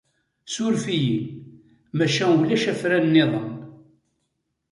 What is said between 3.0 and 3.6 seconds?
niḍen.